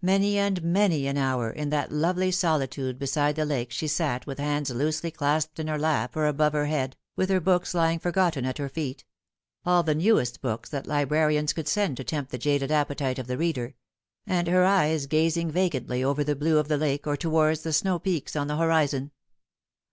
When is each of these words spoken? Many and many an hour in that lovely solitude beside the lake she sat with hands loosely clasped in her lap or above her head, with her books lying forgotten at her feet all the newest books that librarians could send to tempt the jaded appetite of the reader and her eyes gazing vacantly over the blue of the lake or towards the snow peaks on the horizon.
Many 0.00 0.38
and 0.40 0.60
many 0.64 1.06
an 1.06 1.16
hour 1.16 1.48
in 1.48 1.70
that 1.70 1.92
lovely 1.92 2.32
solitude 2.32 2.98
beside 2.98 3.36
the 3.36 3.44
lake 3.44 3.70
she 3.70 3.86
sat 3.86 4.26
with 4.26 4.40
hands 4.40 4.70
loosely 4.70 5.12
clasped 5.12 5.60
in 5.60 5.68
her 5.68 5.78
lap 5.78 6.16
or 6.16 6.26
above 6.26 6.52
her 6.52 6.66
head, 6.66 6.96
with 7.14 7.30
her 7.30 7.38
books 7.38 7.72
lying 7.72 8.00
forgotten 8.00 8.44
at 8.44 8.58
her 8.58 8.68
feet 8.68 9.04
all 9.64 9.84
the 9.84 9.94
newest 9.94 10.40
books 10.40 10.68
that 10.70 10.88
librarians 10.88 11.52
could 11.52 11.68
send 11.68 11.96
to 11.98 12.02
tempt 12.02 12.32
the 12.32 12.38
jaded 12.38 12.72
appetite 12.72 13.20
of 13.20 13.28
the 13.28 13.38
reader 13.38 13.76
and 14.26 14.48
her 14.48 14.64
eyes 14.64 15.06
gazing 15.06 15.48
vacantly 15.48 16.02
over 16.02 16.24
the 16.24 16.34
blue 16.34 16.58
of 16.58 16.66
the 16.66 16.76
lake 16.76 17.06
or 17.06 17.16
towards 17.16 17.62
the 17.62 17.72
snow 17.72 18.00
peaks 18.00 18.34
on 18.34 18.48
the 18.48 18.56
horizon. 18.56 19.12